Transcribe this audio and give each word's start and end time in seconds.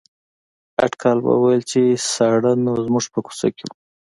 اټکل 0.85 1.17
به 1.25 1.33
ویل 1.41 1.61
چې 1.71 1.81
ساړه 2.13 2.51
نو 2.65 2.73
زموږ 2.85 3.05
په 3.13 3.19
کوڅه 3.25 3.47
کې 3.55 3.63
وو. 3.67 3.75